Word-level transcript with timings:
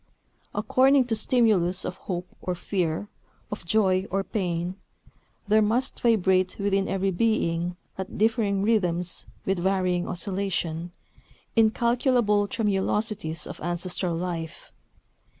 According 0.55 1.05
to 1.05 1.15
stimulus 1.15 1.85
of 1.85 1.97
hope 1.97 2.27
or 2.41 2.55
fear, 2.55 3.07
of 3.51 3.63
joy 3.65 4.07
or 4.09 4.23
pain, 4.23 4.73
there 5.47 5.61
must 5.61 5.99
vibrate 5.99 6.57
within 6.57 6.87
every 6.87 7.11
being, 7.11 7.75
at 7.99 8.17
differing 8.17 8.63
rhythms, 8.63 9.27
with 9.45 9.59
varying 9.59 10.07
oscillation, 10.07 10.91
incalculable 11.55 12.47
tremulosities 12.47 13.45
of 13.45 13.61
ancestral 13.61 14.15
life. 14.15 14.71